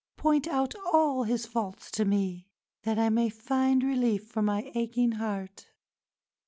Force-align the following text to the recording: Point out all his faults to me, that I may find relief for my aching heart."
Point 0.17 0.47
out 0.47 0.73
all 0.91 1.25
his 1.25 1.45
faults 1.45 1.91
to 1.91 2.05
me, 2.05 2.47
that 2.81 2.97
I 2.97 3.09
may 3.11 3.29
find 3.29 3.83
relief 3.83 4.25
for 4.27 4.41
my 4.41 4.71
aching 4.73 5.11
heart." 5.11 5.67